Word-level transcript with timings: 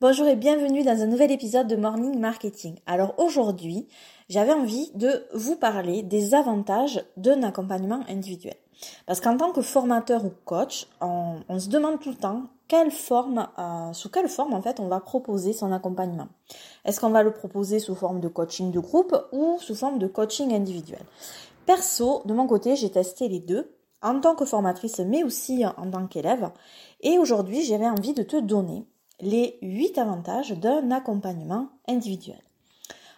Bonjour 0.00 0.28
et 0.28 0.36
bienvenue 0.36 0.84
dans 0.84 1.02
un 1.02 1.06
nouvel 1.06 1.32
épisode 1.32 1.66
de 1.66 1.74
Morning 1.74 2.20
Marketing. 2.20 2.76
Alors 2.86 3.14
aujourd'hui, 3.18 3.88
j'avais 4.28 4.52
envie 4.52 4.92
de 4.94 5.26
vous 5.34 5.56
parler 5.56 6.04
des 6.04 6.36
avantages 6.36 7.02
d'un 7.16 7.42
accompagnement 7.42 8.04
individuel. 8.08 8.54
Parce 9.06 9.20
qu'en 9.20 9.36
tant 9.36 9.50
que 9.50 9.60
formateur 9.60 10.24
ou 10.24 10.30
coach, 10.44 10.86
on, 11.00 11.58
se 11.58 11.68
demande 11.68 11.98
tout 11.98 12.10
le 12.10 12.14
temps 12.14 12.44
quelle 12.68 12.92
forme, 12.92 13.48
euh, 13.58 13.92
sous 13.92 14.08
quelle 14.08 14.28
forme 14.28 14.54
en 14.54 14.62
fait 14.62 14.78
on 14.78 14.86
va 14.86 15.00
proposer 15.00 15.52
son 15.52 15.72
accompagnement. 15.72 16.28
Est-ce 16.84 17.00
qu'on 17.00 17.10
va 17.10 17.24
le 17.24 17.32
proposer 17.32 17.80
sous 17.80 17.96
forme 17.96 18.20
de 18.20 18.28
coaching 18.28 18.70
de 18.70 18.78
groupe 18.78 19.16
ou 19.32 19.58
sous 19.58 19.74
forme 19.74 19.98
de 19.98 20.06
coaching 20.06 20.54
individuel? 20.54 21.02
Perso, 21.66 22.22
de 22.24 22.34
mon 22.34 22.46
côté, 22.46 22.76
j'ai 22.76 22.92
testé 22.92 23.26
les 23.26 23.40
deux 23.40 23.74
en 24.00 24.20
tant 24.20 24.36
que 24.36 24.44
formatrice 24.44 25.00
mais 25.00 25.24
aussi 25.24 25.66
en 25.66 25.90
tant 25.90 26.06
qu'élève. 26.06 26.52
Et 27.00 27.18
aujourd'hui, 27.18 27.64
j'avais 27.64 27.88
envie 27.88 28.14
de 28.14 28.22
te 28.22 28.36
donner 28.36 28.86
les 29.20 29.58
8 29.62 29.98
avantages 29.98 30.52
d'un 30.52 30.90
accompagnement 30.90 31.68
individuel. 31.88 32.40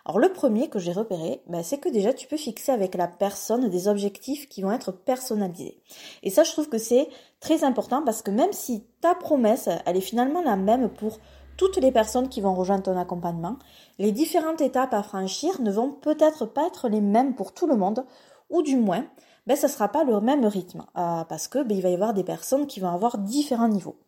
Alors 0.06 0.18
le 0.18 0.32
premier 0.32 0.68
que 0.68 0.78
j'ai 0.78 0.92
repéré, 0.92 1.42
ben, 1.46 1.62
c'est 1.62 1.78
que 1.78 1.88
déjà 1.88 2.14
tu 2.14 2.26
peux 2.26 2.38
fixer 2.38 2.72
avec 2.72 2.94
la 2.94 3.06
personne 3.06 3.68
des 3.68 3.86
objectifs 3.86 4.48
qui 4.48 4.62
vont 4.62 4.72
être 4.72 4.92
personnalisés. 4.92 5.78
Et 6.22 6.30
ça 6.30 6.42
je 6.42 6.52
trouve 6.52 6.68
que 6.68 6.78
c'est 6.78 7.08
très 7.40 7.64
important 7.64 8.02
parce 8.02 8.22
que 8.22 8.30
même 8.30 8.52
si 8.52 8.84
ta 9.00 9.14
promesse, 9.14 9.68
elle 9.84 9.96
est 9.96 10.00
finalement 10.00 10.42
la 10.42 10.56
même 10.56 10.88
pour 10.88 11.18
toutes 11.56 11.76
les 11.76 11.92
personnes 11.92 12.30
qui 12.30 12.40
vont 12.40 12.54
rejoindre 12.54 12.84
ton 12.84 12.96
accompagnement, 12.96 13.56
les 13.98 14.12
différentes 14.12 14.62
étapes 14.62 14.94
à 14.94 15.02
franchir 15.02 15.60
ne 15.60 15.70
vont 15.70 15.90
peut-être 15.90 16.46
pas 16.46 16.66
être 16.66 16.88
les 16.88 17.02
mêmes 17.02 17.34
pour 17.34 17.52
tout 17.52 17.66
le 17.66 17.76
monde, 17.76 18.06
ou 18.48 18.62
du 18.62 18.76
moins, 18.76 19.06
ben, 19.46 19.56
ce 19.56 19.66
ne 19.66 19.70
sera 19.70 19.88
pas 19.88 20.04
le 20.04 20.20
même 20.22 20.46
rythme, 20.46 20.86
euh, 20.96 21.24
parce 21.24 21.48
que 21.48 21.62
ben, 21.62 21.76
il 21.76 21.82
va 21.82 21.90
y 21.90 21.94
avoir 21.94 22.14
des 22.14 22.24
personnes 22.24 22.66
qui 22.66 22.80
vont 22.80 22.88
avoir 22.88 23.18
différents 23.18 23.68
niveaux. 23.68 23.98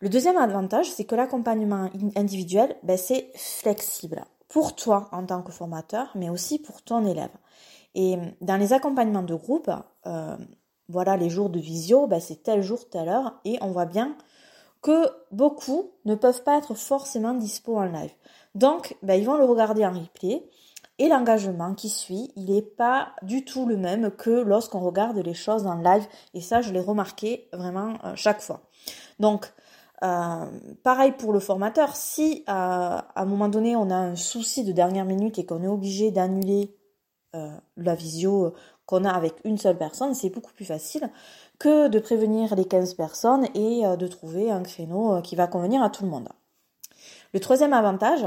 Le 0.00 0.08
deuxième 0.08 0.38
avantage, 0.38 0.90
c'est 0.90 1.04
que 1.04 1.14
l'accompagnement 1.14 1.90
individuel, 2.16 2.74
ben, 2.82 2.96
c'est 2.96 3.30
flexible 3.34 4.24
pour 4.48 4.74
toi 4.74 5.10
en 5.12 5.26
tant 5.26 5.42
que 5.42 5.52
formateur, 5.52 6.10
mais 6.14 6.30
aussi 6.30 6.58
pour 6.58 6.80
ton 6.82 7.04
élève. 7.06 7.30
Et 7.94 8.16
dans 8.40 8.56
les 8.56 8.72
accompagnements 8.72 9.22
de 9.22 9.34
groupe, 9.34 9.70
euh, 10.06 10.36
voilà, 10.88 11.18
les 11.18 11.28
jours 11.28 11.50
de 11.50 11.60
visio, 11.60 12.06
ben, 12.06 12.18
c'est 12.18 12.42
tel 12.42 12.62
jour, 12.62 12.88
telle 12.88 13.10
heure, 13.10 13.40
et 13.44 13.58
on 13.60 13.72
voit 13.72 13.84
bien 13.84 14.16
que 14.80 15.06
beaucoup 15.32 15.90
ne 16.06 16.14
peuvent 16.14 16.42
pas 16.44 16.56
être 16.56 16.72
forcément 16.72 17.34
dispo 17.34 17.76
en 17.76 17.84
live. 17.84 18.12
Donc, 18.54 18.96
ben, 19.02 19.20
ils 19.20 19.26
vont 19.26 19.36
le 19.36 19.44
regarder 19.44 19.84
en 19.84 19.92
replay, 19.92 20.48
et 20.98 21.08
l'engagement 21.08 21.74
qui 21.74 21.90
suit, 21.90 22.32
il 22.36 22.46
n'est 22.46 22.62
pas 22.62 23.12
du 23.20 23.44
tout 23.44 23.66
le 23.66 23.76
même 23.76 24.10
que 24.10 24.30
lorsqu'on 24.30 24.80
regarde 24.80 25.18
les 25.18 25.34
choses 25.34 25.66
en 25.66 25.74
live, 25.74 26.06
et 26.32 26.40
ça, 26.40 26.62
je 26.62 26.72
l'ai 26.72 26.80
remarqué 26.80 27.50
vraiment 27.52 27.98
euh, 28.04 28.12
chaque 28.16 28.40
fois. 28.40 28.62
Donc, 29.18 29.52
euh, 30.02 30.46
pareil 30.82 31.12
pour 31.12 31.32
le 31.32 31.40
formateur, 31.40 31.94
si 31.94 32.42
euh, 32.48 32.52
à 32.52 33.12
un 33.16 33.24
moment 33.26 33.48
donné 33.48 33.76
on 33.76 33.90
a 33.90 33.96
un 33.96 34.16
souci 34.16 34.64
de 34.64 34.72
dernière 34.72 35.04
minute 35.04 35.38
et 35.38 35.44
qu'on 35.44 35.62
est 35.62 35.68
obligé 35.68 36.10
d'annuler 36.10 36.74
euh, 37.36 37.50
la 37.76 37.94
visio 37.94 38.54
qu'on 38.86 39.04
a 39.04 39.10
avec 39.10 39.34
une 39.44 39.58
seule 39.58 39.76
personne, 39.76 40.14
c'est 40.14 40.30
beaucoup 40.30 40.52
plus 40.54 40.64
facile 40.64 41.10
que 41.58 41.88
de 41.88 41.98
prévenir 41.98 42.54
les 42.56 42.64
15 42.64 42.94
personnes 42.94 43.46
et 43.54 43.82
de 43.84 44.06
trouver 44.08 44.50
un 44.50 44.62
créneau 44.62 45.20
qui 45.22 45.36
va 45.36 45.46
convenir 45.46 45.82
à 45.82 45.90
tout 45.90 46.02
le 46.02 46.10
monde. 46.10 46.28
Le 47.32 47.38
troisième 47.38 47.74
avantage 47.74 48.26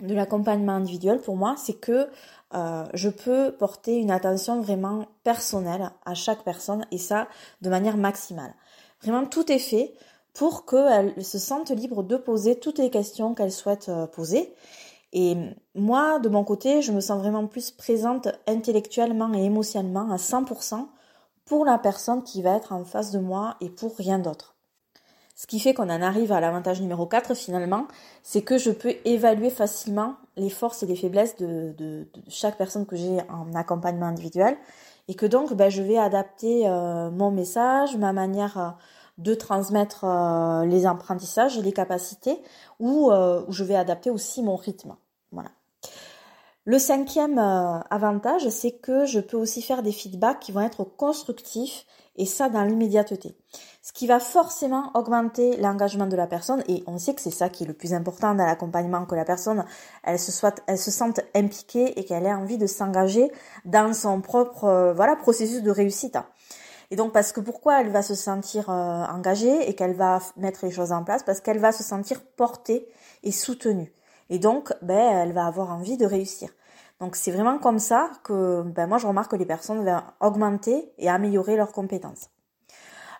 de 0.00 0.14
l'accompagnement 0.14 0.72
individuel 0.72 1.20
pour 1.20 1.36
moi, 1.36 1.54
c'est 1.58 1.78
que 1.78 2.08
je 2.52 3.08
peux 3.08 3.52
porter 3.52 3.98
une 3.98 4.10
attention 4.10 4.60
vraiment 4.60 5.06
personnelle 5.22 5.92
à 6.04 6.14
chaque 6.14 6.42
personne 6.42 6.84
et 6.90 6.98
ça 6.98 7.28
de 7.60 7.70
manière 7.70 7.98
maximale. 7.98 8.54
Vraiment 9.02 9.26
tout 9.26 9.52
est 9.52 9.60
fait 9.60 9.94
pour 10.38 10.66
qu'elle 10.66 11.24
se 11.24 11.36
sente 11.36 11.70
libre 11.70 12.04
de 12.04 12.16
poser 12.16 12.60
toutes 12.60 12.78
les 12.78 12.90
questions 12.90 13.34
qu'elle 13.34 13.50
souhaite 13.50 13.88
euh, 13.88 14.06
poser. 14.06 14.54
Et 15.12 15.36
moi, 15.74 16.20
de 16.20 16.28
mon 16.28 16.44
côté, 16.44 16.80
je 16.80 16.92
me 16.92 17.00
sens 17.00 17.18
vraiment 17.18 17.48
plus 17.48 17.72
présente 17.72 18.28
intellectuellement 18.46 19.34
et 19.34 19.42
émotionnellement 19.42 20.12
à 20.12 20.16
100% 20.16 20.86
pour 21.44 21.64
la 21.64 21.76
personne 21.76 22.22
qui 22.22 22.40
va 22.40 22.54
être 22.54 22.72
en 22.72 22.84
face 22.84 23.10
de 23.10 23.18
moi 23.18 23.56
et 23.60 23.68
pour 23.68 23.96
rien 23.96 24.20
d'autre. 24.20 24.54
Ce 25.34 25.48
qui 25.48 25.58
fait 25.58 25.74
qu'on 25.74 25.90
en 25.90 26.02
arrive 26.02 26.30
à 26.30 26.38
l'avantage 26.40 26.80
numéro 26.80 27.06
4 27.06 27.34
finalement, 27.34 27.88
c'est 28.22 28.42
que 28.42 28.58
je 28.58 28.70
peux 28.70 28.94
évaluer 29.04 29.50
facilement 29.50 30.14
les 30.36 30.50
forces 30.50 30.84
et 30.84 30.86
les 30.86 30.94
faiblesses 30.94 31.34
de, 31.34 32.06
chaque 32.28 32.56
personne 32.56 32.86
que 32.86 32.94
j'ai 32.94 33.18
en 33.28 33.52
accompagnement 33.56 34.06
individuel 34.06 34.56
et 35.08 35.14
que 35.14 35.26
donc 35.26 35.52
ben, 35.54 35.68
je 35.68 35.82
vais 35.82 35.98
adapter 35.98 36.68
euh, 36.68 37.10
mon 37.10 37.32
message, 37.32 37.96
ma 37.96 38.12
manière 38.12 38.58
euh, 38.58 38.70
de 39.18 39.34
transmettre 39.34 40.04
euh, 40.04 40.64
les 40.64 40.86
apprentissages 40.86 41.58
et 41.58 41.62
les 41.62 41.72
capacités 41.72 42.40
euh, 42.80 43.42
où 43.46 43.52
je 43.52 43.64
vais 43.64 43.74
adapter 43.74 44.10
aussi 44.10 44.42
mon 44.42 44.56
rythme. 44.56 44.96
Voilà. 45.32 45.50
Le 46.64 46.78
cinquième 46.78 47.38
euh, 47.38 47.80
avantage, 47.90 48.48
c'est 48.50 48.72
que 48.72 49.06
je 49.06 49.20
peux 49.20 49.36
aussi 49.36 49.60
faire 49.60 49.82
des 49.82 49.92
feedbacks 49.92 50.38
qui 50.38 50.52
vont 50.52 50.60
être 50.60 50.84
constructifs 50.84 51.84
et 52.16 52.26
ça 52.26 52.48
dans 52.48 52.62
l'immédiateté. 52.62 53.36
Ce 53.82 53.92
qui 53.92 54.06
va 54.06 54.20
forcément 54.20 54.90
augmenter 54.94 55.56
l'engagement 55.56 56.06
de 56.06 56.16
la 56.16 56.26
personne 56.26 56.62
et 56.68 56.84
on 56.86 56.98
sait 56.98 57.14
que 57.14 57.20
c'est 57.20 57.30
ça 57.30 57.48
qui 57.48 57.64
est 57.64 57.66
le 57.66 57.74
plus 57.74 57.94
important 57.94 58.34
dans 58.34 58.44
l'accompagnement, 58.44 59.06
que 59.06 59.14
la 59.14 59.24
personne 59.24 59.64
elle 60.04 60.18
se 60.18 60.30
soit, 60.30 60.60
elle 60.66 60.78
se 60.78 60.90
sente 60.90 61.20
impliquée 61.34 61.98
et 61.98 62.04
qu'elle 62.04 62.26
ait 62.26 62.34
envie 62.34 62.58
de 62.58 62.66
s'engager 62.66 63.30
dans 63.64 63.94
son 63.94 64.20
propre 64.20 64.92
voilà 64.94 65.16
processus 65.16 65.62
de 65.62 65.70
réussite. 65.70 66.18
Et 66.90 66.96
donc 66.96 67.12
parce 67.12 67.32
que 67.32 67.40
pourquoi 67.40 67.80
elle 67.80 67.90
va 67.90 68.02
se 68.02 68.14
sentir 68.14 68.70
euh, 68.70 69.04
engagée 69.04 69.68
et 69.68 69.74
qu'elle 69.74 69.94
va 69.94 70.20
mettre 70.36 70.64
les 70.64 70.70
choses 70.70 70.92
en 70.92 71.04
place? 71.04 71.22
Parce 71.22 71.40
qu'elle 71.40 71.58
va 71.58 71.72
se 71.72 71.82
sentir 71.82 72.22
portée 72.36 72.88
et 73.22 73.32
soutenue. 73.32 73.92
Et 74.30 74.38
donc, 74.38 74.72
ben, 74.82 75.18
elle 75.18 75.32
va 75.32 75.46
avoir 75.46 75.70
envie 75.70 75.96
de 75.96 76.06
réussir. 76.06 76.50
Donc 77.00 77.14
c'est 77.14 77.30
vraiment 77.30 77.58
comme 77.58 77.78
ça 77.78 78.10
que 78.24 78.62
ben, 78.62 78.86
moi 78.86 78.98
je 78.98 79.06
remarque 79.06 79.30
que 79.30 79.36
les 79.36 79.46
personnes 79.46 79.84
vont 79.84 80.02
augmenter 80.20 80.92
et 80.98 81.08
améliorer 81.08 81.56
leurs 81.56 81.72
compétences. 81.72 82.30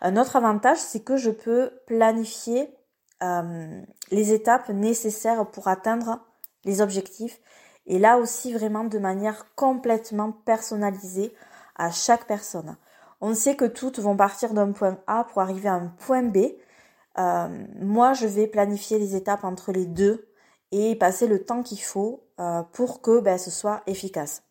Un 0.00 0.16
autre 0.16 0.36
avantage, 0.36 0.78
c'est 0.78 1.00
que 1.00 1.16
je 1.16 1.30
peux 1.30 1.70
planifier 1.86 2.74
euh, 3.22 3.80
les 4.10 4.32
étapes 4.32 4.68
nécessaires 4.68 5.46
pour 5.46 5.68
atteindre 5.68 6.20
les 6.64 6.80
objectifs. 6.80 7.40
Et 7.86 7.98
là 7.98 8.18
aussi 8.18 8.52
vraiment 8.52 8.84
de 8.84 8.98
manière 8.98 9.46
complètement 9.54 10.32
personnalisée 10.32 11.34
à 11.76 11.90
chaque 11.90 12.26
personne. 12.26 12.76
On 13.20 13.34
sait 13.34 13.56
que 13.56 13.64
toutes 13.64 13.98
vont 13.98 14.16
partir 14.16 14.54
d'un 14.54 14.72
point 14.72 14.98
A 15.06 15.24
pour 15.24 15.42
arriver 15.42 15.68
à 15.68 15.74
un 15.74 15.88
point 15.88 16.22
B. 16.22 16.38
Euh, 17.18 17.48
moi, 17.80 18.12
je 18.12 18.26
vais 18.26 18.46
planifier 18.46 18.98
les 18.98 19.16
étapes 19.16 19.44
entre 19.44 19.72
les 19.72 19.86
deux 19.86 20.28
et 20.70 20.94
passer 20.96 21.26
le 21.26 21.44
temps 21.44 21.62
qu'il 21.62 21.80
faut 21.80 22.24
euh, 22.38 22.62
pour 22.72 23.02
que 23.02 23.20
ben, 23.20 23.38
ce 23.38 23.50
soit 23.50 23.82
efficace. 23.86 24.42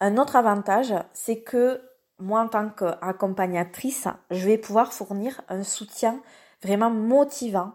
Un 0.00 0.16
autre 0.16 0.36
avantage, 0.36 0.94
c'est 1.12 1.40
que 1.42 1.80
moi, 2.18 2.40
en 2.40 2.48
tant 2.48 2.70
qu'accompagnatrice, 2.70 4.08
je 4.30 4.46
vais 4.46 4.58
pouvoir 4.58 4.92
fournir 4.92 5.40
un 5.48 5.62
soutien 5.62 6.20
vraiment 6.62 6.90
motivant 6.90 7.74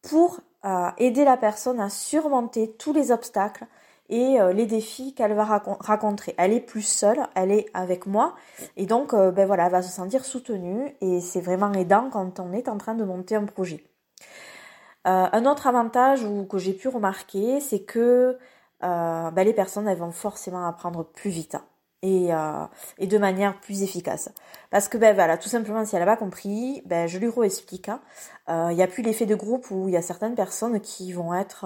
pour 0.00 0.40
euh, 0.64 0.90
aider 0.96 1.24
la 1.24 1.36
personne 1.36 1.80
à 1.80 1.90
surmonter 1.90 2.74
tous 2.78 2.94
les 2.94 3.12
obstacles 3.12 3.66
et 4.08 4.40
euh, 4.40 4.52
les 4.52 4.66
défis 4.66 5.14
qu'elle 5.14 5.32
va 5.34 5.44
rencontrer. 5.44 6.34
Elle 6.38 6.52
est 6.52 6.60
plus 6.60 6.82
seule, 6.82 7.20
elle 7.34 7.50
est 7.50 7.66
avec 7.74 8.06
moi 8.06 8.34
et 8.76 8.86
donc 8.86 9.14
euh, 9.14 9.30
ben 9.30 9.46
voilà, 9.46 9.66
elle 9.66 9.72
va 9.72 9.82
se 9.82 9.92
sentir 9.92 10.24
soutenue 10.24 10.94
et 11.00 11.20
c'est 11.20 11.40
vraiment 11.40 11.72
aidant 11.72 12.10
quand 12.10 12.40
on 12.40 12.52
est 12.52 12.68
en 12.68 12.78
train 12.78 12.94
de 12.94 13.04
monter 13.04 13.36
un 13.36 13.46
projet. 13.46 13.84
Euh, 15.06 15.26
un 15.32 15.46
autre 15.46 15.66
avantage 15.66 16.24
ou, 16.24 16.44
que 16.44 16.58
j'ai 16.58 16.72
pu 16.72 16.88
remarquer, 16.88 17.60
c'est 17.60 17.80
que 17.80 18.38
ben 18.80 19.32
les 19.44 19.54
personnes 19.54 19.88
elles 19.88 19.96
vont 19.96 20.12
forcément 20.12 20.66
apprendre 20.66 21.04
plus 21.04 21.30
vite 21.30 21.56
et, 22.04 22.30
et 22.98 23.06
de 23.06 23.18
manière 23.18 23.58
plus 23.60 23.82
efficace. 23.82 24.28
Parce 24.70 24.88
que 24.88 24.98
ben 24.98 25.14
voilà, 25.14 25.38
tout 25.38 25.48
simplement 25.48 25.84
si 25.84 25.96
elle 25.96 26.02
n'a 26.02 26.06
pas 26.06 26.16
compris, 26.16 26.82
ben 26.84 27.06
je 27.08 27.18
lui 27.18 27.28
réexplique. 27.28 27.88
Hein. 27.88 28.00
Il 28.48 28.76
n'y 28.76 28.82
a 28.82 28.86
plus 28.86 29.02
l'effet 29.02 29.26
de 29.26 29.34
groupe 29.34 29.70
où 29.70 29.88
il 29.88 29.94
y 29.94 29.96
a 29.96 30.02
certaines 30.02 30.34
personnes 30.34 30.80
qui 30.80 31.12
vont 31.12 31.32
être 31.34 31.64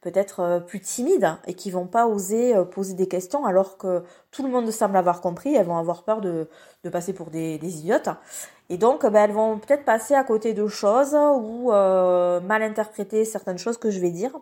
peut-être 0.00 0.40
euh, 0.40 0.60
plus 0.60 0.80
timides 0.80 1.36
et 1.46 1.54
qui 1.54 1.70
vont 1.70 1.86
pas 1.86 2.06
oser 2.06 2.56
euh, 2.56 2.64
poser 2.64 2.94
des 2.94 3.08
questions 3.08 3.44
alors 3.44 3.76
que 3.76 4.02
tout 4.30 4.42
le 4.42 4.48
monde 4.48 4.70
semble 4.70 4.96
avoir 4.96 5.20
compris, 5.20 5.54
elles 5.54 5.66
vont 5.66 5.76
avoir 5.76 6.04
peur 6.04 6.20
de, 6.20 6.48
passer 6.90 7.12
pour 7.12 7.30
des, 7.30 7.58
idiotes. 7.62 8.08
Et 8.70 8.78
donc, 8.78 9.02
ben, 9.02 9.24
elles 9.24 9.32
vont 9.32 9.58
peut-être 9.58 9.84
passer 9.84 10.14
à 10.14 10.24
côté 10.24 10.54
de 10.54 10.66
choses 10.66 11.14
ou 11.14 11.72
euh, 11.72 12.40
mal 12.40 12.62
interpréter 12.62 13.24
certaines 13.24 13.58
choses 13.58 13.78
que 13.78 13.90
je 13.90 14.00
vais 14.00 14.10
dire. 14.10 14.32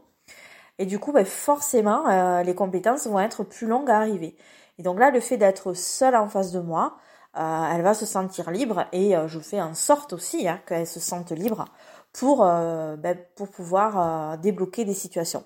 Et 0.78 0.86
du 0.86 0.98
coup, 0.98 1.12
ben, 1.12 1.24
forcément, 1.24 2.40
les 2.42 2.54
compétences 2.54 3.06
vont 3.08 3.18
être 3.18 3.42
plus 3.42 3.66
longues 3.66 3.90
à 3.90 3.96
arriver. 3.96 4.36
Et 4.78 4.82
donc 4.82 4.98
là, 4.98 5.10
le 5.10 5.20
fait 5.20 5.36
d'être 5.36 5.74
seule 5.74 6.16
en 6.16 6.28
face 6.28 6.52
de 6.52 6.60
moi, 6.60 6.96
elle 7.34 7.82
va 7.82 7.94
se 7.94 8.06
sentir 8.06 8.50
libre 8.50 8.86
et 8.92 9.14
je 9.26 9.38
fais 9.38 9.60
en 9.60 9.74
sorte 9.74 10.12
aussi 10.12 10.48
hein, 10.48 10.60
qu'elle 10.66 10.86
se 10.86 10.98
sente 10.98 11.30
libre 11.30 11.66
pour, 12.12 12.44
euh, 12.44 12.96
ben, 12.96 13.16
pour 13.36 13.48
pouvoir 13.48 14.32
euh, 14.32 14.36
débloquer 14.36 14.84
des 14.84 14.94
situations. 14.94 15.44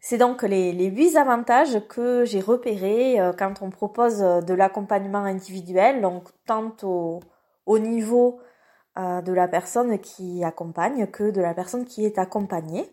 C'est 0.00 0.18
donc 0.18 0.42
les, 0.42 0.72
les 0.72 0.86
8 0.86 1.16
avantages 1.16 1.86
que 1.88 2.24
j'ai 2.24 2.40
repérés 2.40 3.20
euh, 3.20 3.32
quand 3.32 3.62
on 3.62 3.70
propose 3.70 4.18
de 4.18 4.54
l'accompagnement 4.54 5.24
individuel, 5.24 6.00
donc 6.00 6.28
tant 6.44 6.74
au, 6.82 7.20
au 7.66 7.78
niveau 7.78 8.40
euh, 8.40 8.51
de 8.96 9.32
la 9.32 9.48
personne 9.48 9.98
qui 9.98 10.44
accompagne 10.44 11.06
que 11.06 11.30
de 11.30 11.40
la 11.40 11.54
personne 11.54 11.84
qui 11.84 12.04
est 12.04 12.18
accompagnée. 12.18 12.90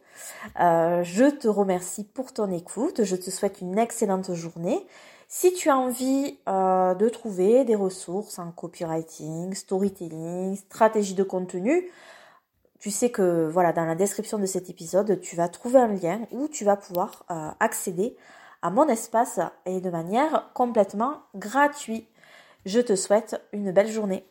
Euh, 0.60 1.04
je 1.04 1.26
te 1.26 1.48
remercie 1.48 2.04
pour 2.04 2.34
ton 2.34 2.52
écoute, 2.52 3.04
je 3.04 3.16
te 3.16 3.30
souhaite 3.30 3.62
une 3.62 3.78
excellente 3.78 4.34
journée. 4.34 4.86
Si 5.28 5.54
tu 5.54 5.70
as 5.70 5.78
envie 5.78 6.40
euh, 6.48 6.96
de 6.96 7.10
trouver 7.10 7.66
des 7.66 7.76
ressources 7.76 8.40
en 8.40 8.52
copywriting, 8.52 9.54
storytelling, 9.54 10.56
stratégie 10.56 11.14
de 11.14 11.24
contenu, 11.24 11.90
tu 12.80 12.92
sais 12.92 13.10
que 13.10 13.48
voilà 13.48 13.74
dans 13.74 13.86
la 13.86 13.96
description 13.96 14.40
de 14.40 14.46
cet 14.46 14.70
épisode, 14.70 15.20
tu 15.20 15.36
vas 15.36 15.50
trouver 15.50 15.80
un 15.80 15.88
lien 15.88 16.22
où 16.32 16.48
tu 16.48 16.64
vas 16.64 16.78
pouvoir 16.78 17.26
accéder 17.60 18.16
à 18.62 18.70
mon 18.70 18.88
espace 18.88 19.40
et 19.66 19.82
de 19.82 19.90
manière 19.90 20.50
complètement 20.54 21.24
gratuite. 21.36 22.08
Je 22.66 22.80
te 22.80 22.96
souhaite 22.96 23.42
une 23.52 23.72
belle 23.72 23.92
journée. 23.92 24.29